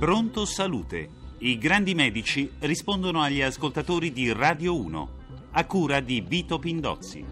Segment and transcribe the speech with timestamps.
[0.00, 1.10] Pronto Salute.
[1.40, 5.10] I grandi medici rispondono agli ascoltatori di Radio 1,
[5.50, 7.22] a cura di Vito Pindozzi.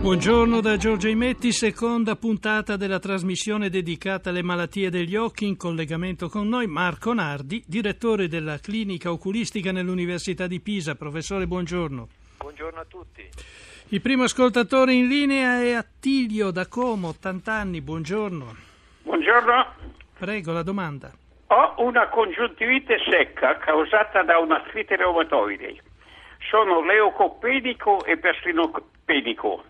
[0.00, 5.48] Buongiorno da Giorgio Imetti, seconda puntata della trasmissione dedicata alle malattie degli occhi.
[5.48, 10.94] In collegamento con noi Marco Nardi, direttore della clinica oculistica nell'Università di Pisa.
[10.94, 12.08] Professore, buongiorno.
[12.38, 13.28] Buongiorno a tutti.
[13.88, 17.80] Il primo ascoltatore in linea è Attilio da Como, 80 anni.
[17.80, 18.54] Buongiorno.
[19.02, 19.66] Buongiorno.
[20.16, 21.12] Prego, la domanda.
[21.54, 25.76] Ho una congiuntivite secca causata da un'artrite reumatoide.
[26.48, 29.62] Sono leucopenico e persinopenico.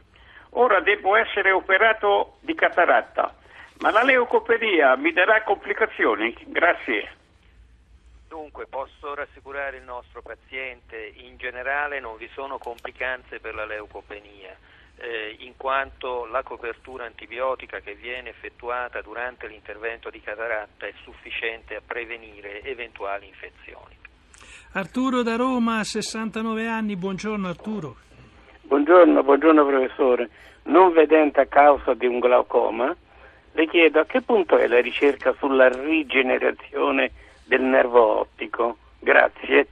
[0.50, 3.34] Ora devo essere operato di cataratta,
[3.80, 6.32] ma la leucopenia mi darà complicazioni?
[6.46, 7.16] Grazie.
[8.28, 14.56] Dunque, posso rassicurare il nostro paziente, in generale non vi sono complicanze per la leucopenia
[14.98, 21.76] eh, in quanto la copertura antibiotica che viene effettuata durante l'intervento di cataratta è sufficiente
[21.76, 23.96] a prevenire eventuali infezioni.
[24.72, 27.96] Arturo da Roma, 69 anni, buongiorno Arturo.
[28.62, 30.30] Buongiorno, buongiorno professore.
[30.64, 32.94] Non vedente a causa di un glaucoma,
[33.52, 37.10] le chiedo a che punto è la ricerca sulla rigenerazione
[37.44, 38.78] del nervo ottico?
[38.98, 39.66] Grazie.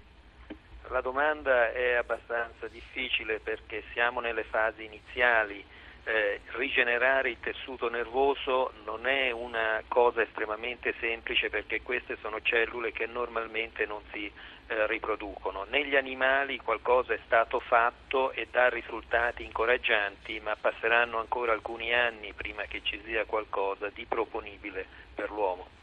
[0.91, 5.65] La domanda è abbastanza difficile perché siamo nelle fasi iniziali.
[6.03, 12.91] Eh, rigenerare il tessuto nervoso non è una cosa estremamente semplice perché queste sono cellule
[12.91, 15.65] che normalmente non si eh, riproducono.
[15.69, 22.33] Negli animali qualcosa è stato fatto e dà risultati incoraggianti, ma passeranno ancora alcuni anni
[22.33, 25.80] prima che ci sia qualcosa di proponibile per l'uomo.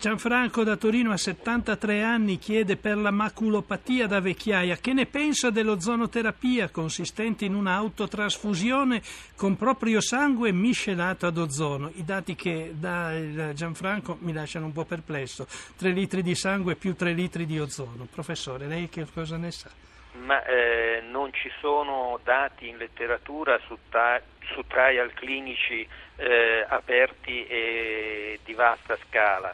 [0.00, 5.50] Gianfranco da Torino a 73 anni chiede per la maculopatia da vecchiaia che ne pensa
[5.50, 9.02] dell'ozonoterapia consistente in un'autotrasfusione
[9.36, 11.90] con proprio sangue miscelato ad ozono.
[11.96, 15.48] I dati che dà Gianfranco mi lasciano un po' perplesso.
[15.76, 18.06] 3 litri di sangue più 3 litri di ozono.
[18.08, 19.68] Professore, lei che cosa ne sa?
[20.12, 24.22] Ma eh, non ci sono dati in letteratura su, ta-
[24.54, 25.84] su trial clinici
[26.14, 29.52] eh, aperti e di vasta scala.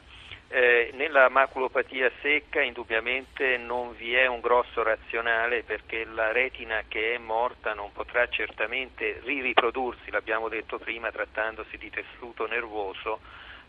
[0.57, 7.15] Eh, nella maculopatia secca indubbiamente non vi è un grosso razionale perché la retina che
[7.15, 13.19] è morta non potrà certamente ririprodursi, l'abbiamo detto prima, trattandosi di tessuto nervoso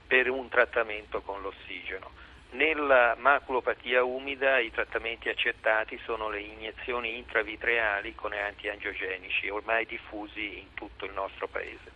[0.05, 2.11] per un trattamento con l'ossigeno.
[2.51, 10.75] Nella maculopatia umida i trattamenti accettati sono le iniezioni intravitreali con antiangiogenici, ormai diffusi in
[10.75, 11.91] tutto il nostro paese.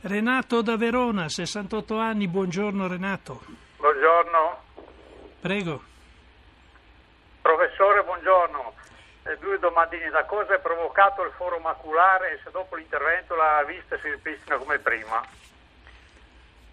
[0.00, 3.65] Renato da Verona, 68 anni, buongiorno Renato.
[3.86, 4.62] Buongiorno.
[5.38, 5.80] Prego.
[7.40, 8.74] Professore, buongiorno.
[9.22, 10.10] Eh, due domandine.
[10.10, 14.56] Da cosa è provocato il foro maculare e se dopo l'intervento la vista si ripristina
[14.56, 15.24] come prima?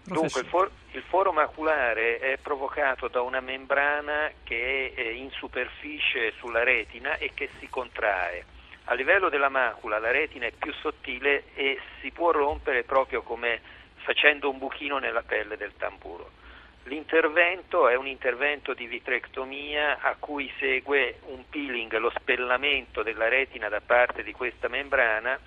[0.02, 6.32] Dunque, il, for- il, foro maculare è provocato da una membrana che è in superficie
[6.38, 8.44] sulla retina e che si contrae.
[8.86, 13.60] A livello della macula la retina è più sottile e si può rompere proprio come
[13.98, 16.42] facendo un buchino nella pelle del tamburo.
[16.86, 23.70] L'intervento è un intervento di vitrectomia a cui segue un peeling, lo spellamento della retina
[23.70, 25.38] da parte di questa membrana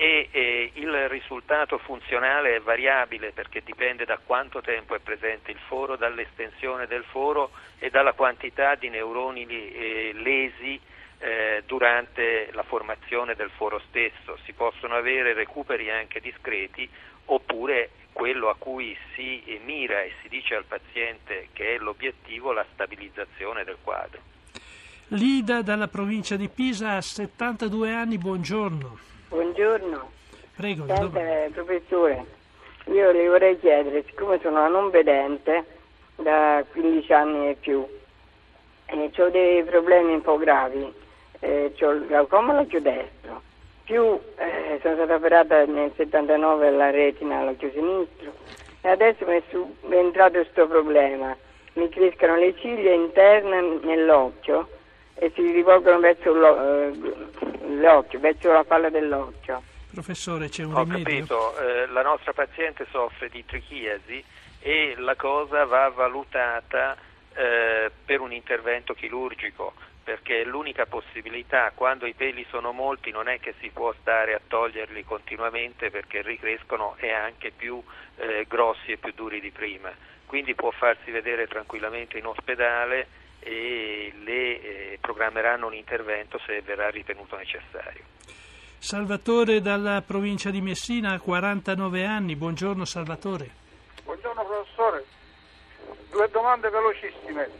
[0.00, 5.58] e eh, il risultato funzionale è variabile perché dipende da quanto tempo è presente il
[5.66, 10.80] foro, dall'estensione del foro e dalla quantità di neuroni eh, lesi
[11.18, 14.38] eh, durante la formazione del foro stesso.
[14.44, 16.88] Si possono avere recuperi anche discreti
[17.26, 22.66] oppure quello a cui si mira e si dice al paziente che è l'obiettivo, la
[22.72, 24.20] stabilizzazione del quadro.
[25.12, 28.98] Lida dalla provincia di Pisa ha 72 anni, buongiorno.
[29.28, 30.10] Buongiorno.
[30.56, 30.86] Prego.
[30.86, 31.20] Senta,
[31.52, 32.24] professore,
[32.86, 35.64] io le vorrei chiedere, siccome sono una non vedente
[36.16, 37.86] da 15 anni e più,
[38.86, 40.92] e ho dei problemi un po' gravi,
[41.38, 43.42] eh, ho il glaucoma all'occhio destro,
[43.88, 48.34] più eh, sono stata operata nel 79 alla retina all'occhio sinistro
[48.82, 51.34] e adesso mi è subentrato questo problema.
[51.72, 54.68] Mi crescono le ciglia interne nell'occhio
[55.14, 56.92] e si rivolgono verso eh,
[57.80, 59.62] l'occhio, verso la palla dell'occhio.
[59.90, 61.04] Professore, c'è un Ho rimedio?
[61.04, 64.22] capito, eh, la nostra paziente soffre di trichiasi
[64.60, 66.94] e la cosa va valutata
[67.34, 69.72] eh, per un intervento chirurgico
[70.08, 74.40] perché l'unica possibilità quando i peli sono molti non è che si può stare a
[74.48, 77.82] toglierli continuamente perché ricrescono e anche più
[78.16, 79.92] eh, grossi e più duri di prima.
[80.24, 83.06] Quindi può farsi vedere tranquillamente in ospedale
[83.40, 88.02] e le eh, programmeranno un intervento se verrà ritenuto necessario.
[88.78, 93.50] Salvatore dalla provincia di Messina ha 49 anni, buongiorno Salvatore.
[94.04, 95.04] Buongiorno professore,
[96.08, 97.50] due domande velocissime.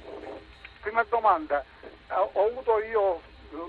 [0.81, 1.63] Prima domanda,
[2.11, 3.21] ho avuto io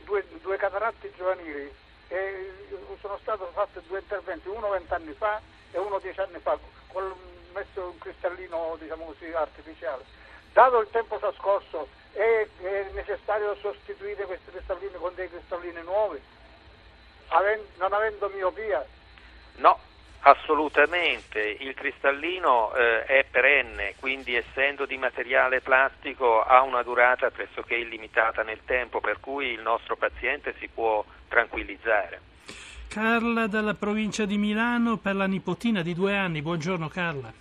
[0.06, 1.74] due, due cataratti giovanili
[2.08, 2.54] e
[3.00, 5.42] sono stato fatto due interventi, uno vent'anni fa
[5.72, 6.58] e uno dieci anni fa,
[6.88, 7.14] con
[7.54, 10.04] messo un cristallino diciamo così, artificiale.
[10.54, 16.22] Dato il tempo trascorso è, è necessario sostituire questi cristallini con dei cristallini nuovi,
[17.28, 18.86] Aven, non avendo miopia?
[19.58, 19.80] No,
[20.22, 27.76] Assolutamente, il cristallino eh, è perenne, quindi essendo di materiale plastico ha una durata pressoché
[27.76, 32.20] illimitata nel tempo, per cui il nostro paziente si può tranquillizzare.
[32.90, 36.42] Carla dalla provincia di Milano per la nipotina di due anni.
[36.42, 37.32] Buongiorno Carla.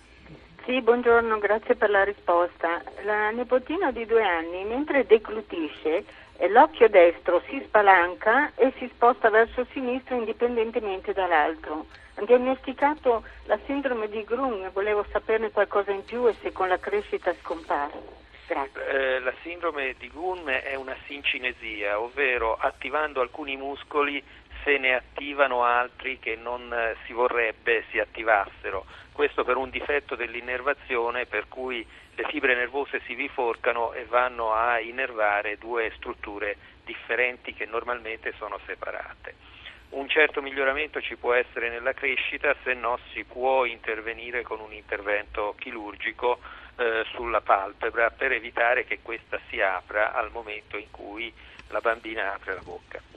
[0.63, 2.81] Sì, buongiorno, grazie per la risposta.
[3.03, 6.05] La nipotina di due anni, mentre declutisce,
[6.47, 11.85] l'occhio destro si spalanca e si sposta verso sinistra indipendentemente dall'altro
[12.25, 17.33] diagnosticato la sindrome di Grun, volevo saperne qualcosa in più e se con la crescita
[17.41, 18.17] scompare.
[18.49, 24.23] Eh, la sindrome di Grun è una sincinesia, ovvero attivando alcuni muscoli
[24.63, 28.85] se ne attivano altri che non eh, si vorrebbe si attivassero.
[29.11, 31.85] Questo per un difetto dell'innervazione per cui
[32.15, 38.59] le fibre nervose si biforcano e vanno a innervare due strutture differenti che normalmente sono
[38.65, 39.49] separate
[39.89, 44.71] un certo miglioramento ci può essere nella crescita, se no si può intervenire con un
[44.71, 46.39] intervento chirurgico
[46.75, 51.33] eh, sulla palpebra per evitare che questa si apra al momento in cui
[51.69, 53.08] la bambina apre la bocca.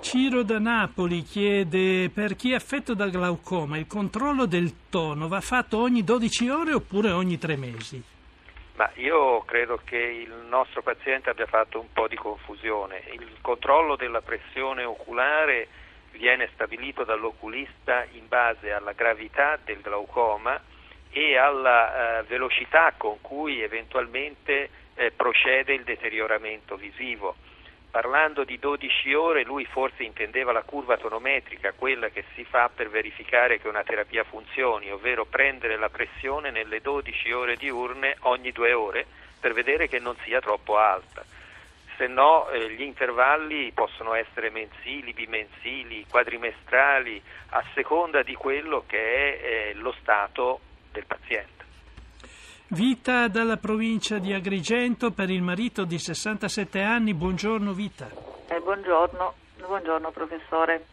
[0.00, 5.40] Ciro da Napoli chiede per chi è affetto da glaucoma il controllo del tono va
[5.40, 8.02] fatto ogni 12 ore oppure ogni 3 mesi?
[8.76, 13.02] Ma io credo che il nostro paziente abbia fatto un po' di confusione.
[13.12, 15.66] Il controllo della pressione oculare
[16.12, 20.60] viene stabilito dall'oculista in base alla gravità del glaucoma
[21.10, 27.34] e alla eh, velocità con cui eventualmente eh, procede il deterioramento visivo.
[27.90, 32.90] Parlando di 12 ore, lui forse intendeva la curva tonometrica, quella che si fa per
[32.90, 38.72] verificare che una terapia funzioni, ovvero prendere la pressione nelle 12 ore diurne ogni due
[38.72, 39.06] ore
[39.40, 41.24] per vedere che non sia troppo alta
[41.98, 47.20] se no eh, gli intervalli possono essere mensili, bimensili, quadrimestrali,
[47.50, 50.60] a seconda di quello che è eh, lo stato
[50.92, 51.57] del paziente.
[52.70, 57.14] Vita dalla provincia di Agrigento per il marito di 67 anni.
[57.14, 58.10] Buongiorno Vita.
[58.46, 59.32] Eh, buongiorno.
[59.66, 60.84] buongiorno, professore.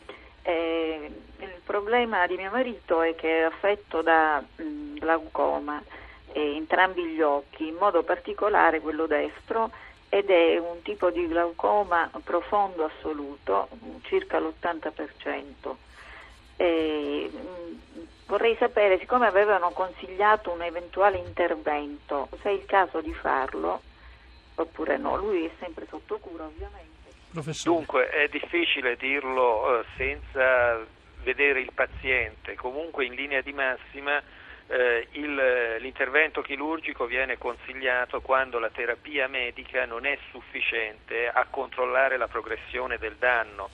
[0.44, 5.83] Eh, il problema di mio marito è che è affetto da mh, mm, glaucoma
[6.31, 9.69] entrambi gli occhi, in modo particolare quello destro
[10.07, 13.68] ed è un tipo di glaucoma profondo assoluto,
[14.04, 15.75] circa l'80%.
[16.56, 23.13] E, mh, vorrei sapere, siccome avevano consigliato un eventuale intervento, se è il caso di
[23.13, 23.81] farlo
[24.56, 25.16] oppure no.
[25.18, 27.12] Lui è sempre sotto cura, ovviamente.
[27.31, 27.75] Professore.
[27.75, 30.80] Dunque, è difficile dirlo eh, senza
[31.24, 32.56] vedere il paziente.
[32.56, 34.22] Comunque, in linea di massima,
[34.68, 42.18] eh, il, l'intervento chirurgico viene consigliato quando la terapia medica non è sufficiente a controllare
[42.18, 43.69] la progressione del danno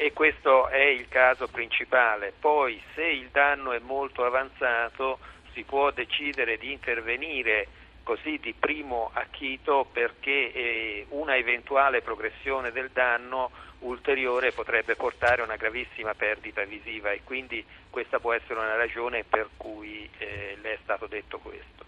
[0.00, 2.32] e questo è il caso principale.
[2.40, 5.18] Poi se il danno è molto avanzato
[5.52, 7.66] si può decidere di intervenire
[8.02, 15.44] così di primo acchito perché eh, una eventuale progressione del danno ulteriore potrebbe portare a
[15.44, 20.72] una gravissima perdita visiva e quindi questa può essere una ragione per cui eh, le
[20.72, 21.84] è stato detto questo.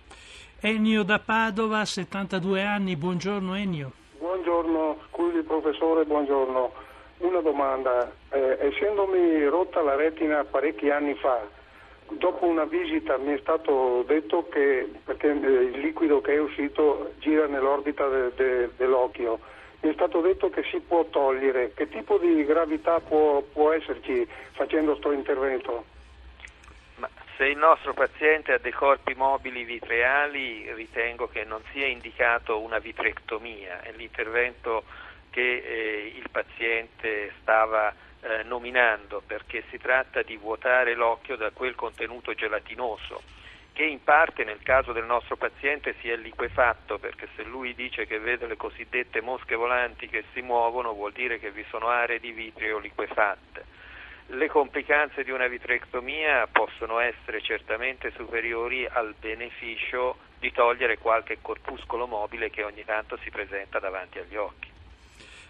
[0.61, 3.93] Ennio da Padova, 72 anni, buongiorno Ennio.
[4.19, 6.91] Buongiorno, scusi professore, buongiorno.
[7.23, 11.41] Una domanda, eh, essendomi rotta la retina parecchi anni fa,
[12.09, 17.13] dopo una visita mi è stato detto che perché eh, il liquido che è uscito
[17.21, 19.39] gira nell'orbita de, de, dell'occhio,
[19.83, 21.73] mi è stato detto che si può togliere.
[21.75, 25.85] Che tipo di gravità può, può esserci facendo questo intervento?
[26.97, 32.61] Ma se il nostro paziente ha dei corpi mobili vitreali, ritengo che non sia indicato
[32.61, 34.83] una vitrectomia, l'intervento
[35.33, 41.75] che eh, il paziente stava eh, nominando perché si tratta di vuotare l'occhio da quel
[41.75, 43.41] contenuto gelatinoso
[43.73, 48.07] che in parte nel caso del nostro paziente si è liquefatto perché se lui dice
[48.07, 52.21] che vede le cosiddette mosche volanti che si muovono vuol dire che vi sono aree
[52.21, 53.81] di vitrio liquefatte.
[54.27, 62.07] Le complicanze di una vitrectomia possono essere certamente superiori al beneficio di togliere qualche corpuscolo
[62.07, 64.72] mobile che ogni tanto si presenta davanti agli occhi.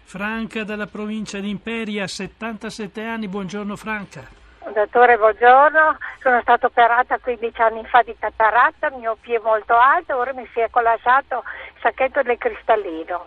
[0.03, 4.41] Franca dalla provincia di Imperia, 77 anni, buongiorno Franca.
[4.71, 5.97] Dottore, buongiorno.
[6.21, 10.33] sono stata operata 15 anni fa di cataratta, il mio piede è molto alto, ora
[10.33, 11.43] mi si è collassato
[11.75, 13.25] il sacchetto del cristallino.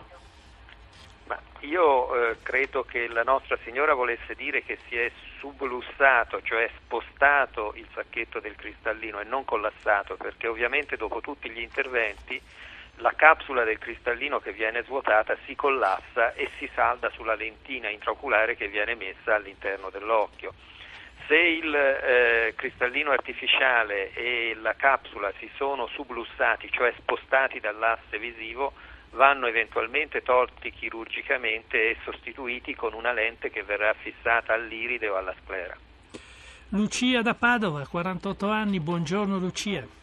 [1.25, 6.69] Ma io eh, credo che la Nostra Signora volesse dire che si è sublussato, cioè
[6.83, 12.41] spostato il sacchetto del cristallino e non collassato, perché ovviamente dopo tutti gli interventi
[12.97, 18.55] la capsula del cristallino che viene svuotata si collassa e si salda sulla lentina intraoculare
[18.55, 20.53] che viene messa all'interno dell'occhio.
[21.27, 28.73] Se il eh, cristallino artificiale e la capsula si sono sublussati, cioè spostati dall'asse visivo,
[29.11, 35.35] vanno eventualmente tolti chirurgicamente e sostituiti con una lente che verrà fissata all'iride o alla
[35.43, 35.75] sclera.
[36.69, 39.96] Lucia da Padova, 48 anni, buongiorno Lucia.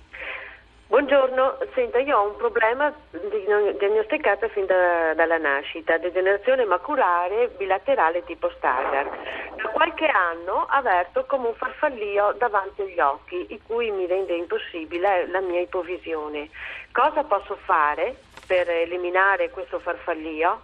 [0.87, 8.51] Buongiorno, senta, io ho un problema diagnosticato fin da, dalla nascita, degenerazione maculare bilaterale tipo
[8.51, 9.57] Stargardt.
[9.57, 15.27] Da qualche anno avverto come un farfallio davanti agli occhi, il cui mi rende impossibile
[15.29, 16.51] la mia ipovisione.
[16.93, 20.61] Cosa posso fare per eliminare questo farfallio?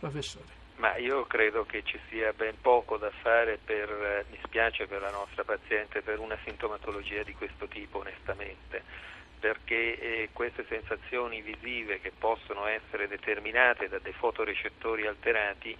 [0.00, 0.58] Professore.
[0.76, 5.00] Ma io credo che ci sia ben poco da fare per, eh, mi spiace per
[5.00, 9.08] la nostra paziente, per una sintomatologia di questo tipo onestamente
[9.40, 15.76] perché eh, queste sensazioni visive che possono essere determinate da dei fotorecettori alterati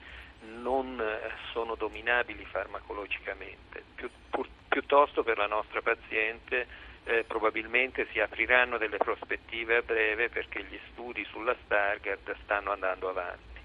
[0.63, 3.85] non eh, sono dominabili farmacologicamente.
[3.95, 6.67] Più, pur, piuttosto per la nostra paziente
[7.05, 13.11] eh, probabilmente si apriranno delle prospettive a breve perché gli studi sulla Stargardt stanno andando
[13.11, 13.59] avanti.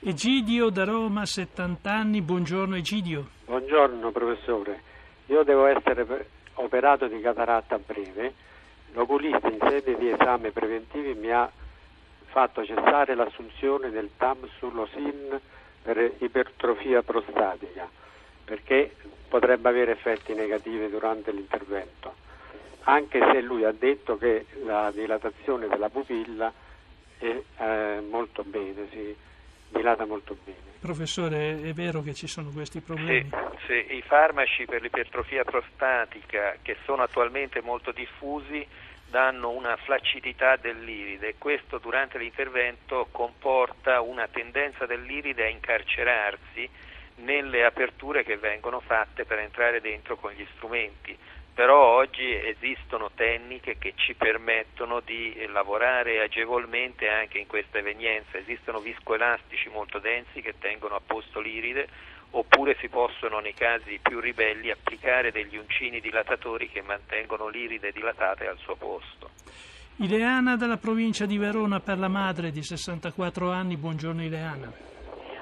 [0.00, 3.28] Egidio da Roma, 70 anni, buongiorno Egidio.
[3.46, 4.82] Buongiorno professore,
[5.26, 6.04] io devo essere
[6.54, 8.34] operato di cataratta a breve
[8.94, 11.50] L'oculista in sede di esame preventivi mi ha
[12.26, 15.40] fatto cessare l'assunzione del Tamsulosin
[15.82, 17.88] per ipertrofia prostatica
[18.44, 18.94] perché
[19.28, 22.14] potrebbe avere effetti negativi durante l'intervento,
[22.82, 26.52] anche se lui ha detto che la dilatazione della pupilla
[27.18, 29.16] è eh, molto bene, si
[29.74, 30.58] dilata molto bene.
[30.80, 33.30] Professore, è vero che ci sono questi problemi?
[33.66, 38.66] Sì, sì, i farmaci per l'ipertrofia prostatica che sono attualmente molto diffusi
[39.06, 46.68] danno una flaccidità dell'iride e questo durante l'intervento comporta una tendenza dell'iride a incarcerarsi
[47.16, 51.16] nelle aperture che vengono fatte per entrare dentro con gli strumenti.
[51.54, 58.80] Però oggi esistono tecniche che ci permettono di lavorare agevolmente anche in questa evenienza, esistono
[58.80, 61.86] viscoelastici molto densi che tengono a posto l'iride
[62.30, 68.50] oppure si possono nei casi più ribelli applicare degli uncini dilatatori che mantengono l'iride dilatata
[68.50, 69.30] al suo posto.
[69.98, 74.72] Ileana dalla provincia di Verona per la madre di 64 anni, buongiorno Ileana.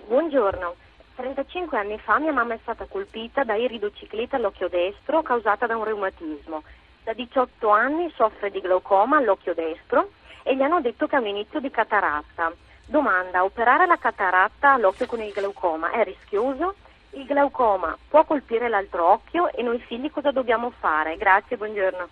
[0.06, 0.81] Buongiorno.
[1.14, 5.84] 35 anni fa mia mamma è stata colpita da iridociclite all'occhio destro causata da un
[5.84, 6.62] reumatismo.
[7.04, 10.10] Da 18 anni soffre di glaucoma all'occhio destro
[10.42, 12.52] e gli hanno detto che ha un inizio di cataratta.
[12.86, 16.74] Domanda, operare la cataratta all'occhio con il glaucoma è rischioso?
[17.10, 21.16] Il glaucoma può colpire l'altro occhio e noi figli cosa dobbiamo fare?
[21.16, 22.08] Grazie, buongiorno.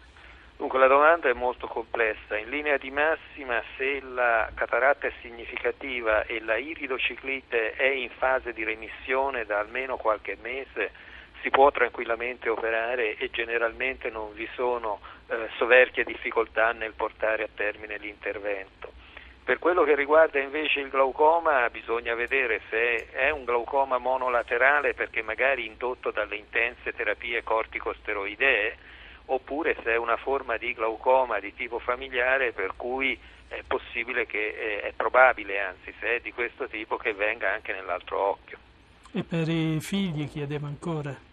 [0.61, 2.37] Dunque la domanda è molto complessa.
[2.37, 8.53] In linea di massima se la cataratta è significativa e la iridociclite è in fase
[8.53, 10.93] di remissione da almeno qualche mese,
[11.41, 17.49] si può tranquillamente operare e generalmente non vi sono eh, soverchie difficoltà nel portare a
[17.55, 18.93] termine l'intervento.
[19.43, 25.23] Per quello che riguarda invece il glaucoma bisogna vedere se è un glaucoma monolaterale perché
[25.23, 28.99] magari indotto dalle intense terapie corticosteroidee
[29.33, 33.19] oppure se è una forma di glaucoma di tipo familiare per cui
[33.49, 37.73] è possibile che eh, è probabile, anzi se è di questo tipo, che venga anche
[37.73, 38.59] nell'altro occhio.
[39.13, 41.29] E per i figli chiedevo ancora.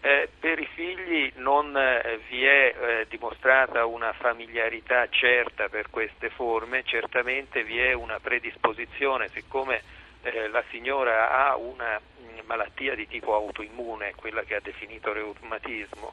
[0.00, 6.28] Eh, per i figli non eh, vi è eh, dimostrata una familiarità certa per queste
[6.28, 9.82] forme, certamente vi è una predisposizione, siccome
[10.22, 15.12] eh, la signora ha una mh, mm, malattia di tipo autoimmune, quella che ha definito
[15.12, 16.12] reumatismo,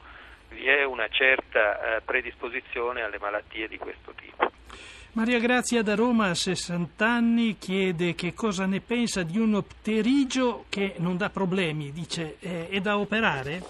[0.53, 4.51] vi è una certa eh, predisposizione alle malattie di questo tipo.
[5.15, 10.65] Maria Grazia da Roma, a 60 anni, chiede che cosa ne pensa di un pterigio
[10.69, 13.61] che non dà problemi, dice è, è da operare?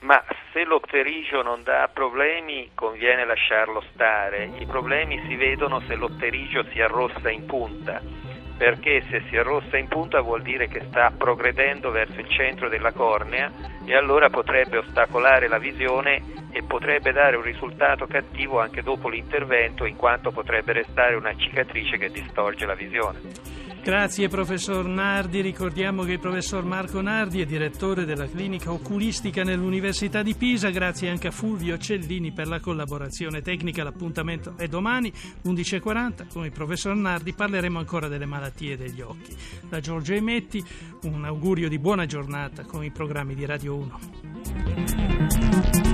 [0.00, 6.64] Ma se l'opterigio non dà problemi conviene lasciarlo stare, i problemi si vedono se l'opterigio
[6.72, 8.00] si arrossa in punta,
[8.56, 12.92] perché se si arrossa in punta vuol dire che sta progredendo verso il centro della
[12.92, 19.08] cornea e allora potrebbe ostacolare la visione e potrebbe dare un risultato cattivo anche dopo
[19.08, 23.56] l'intervento in quanto potrebbe restare una cicatrice che distorce la visione.
[23.82, 30.22] Grazie professor Nardi, ricordiamo che il professor Marco Nardi è direttore della clinica oculistica nell'Università
[30.22, 35.10] di Pisa, grazie anche a Fulvio Cellini per la collaborazione tecnica, l'appuntamento è domani
[35.44, 39.34] 11.40 con il professor Nardi, parleremo ancora delle malattie degli occhi.
[39.66, 40.62] Da Giorgio Emetti
[41.04, 45.87] un augurio di buona giornata con i programmi di Radio 1.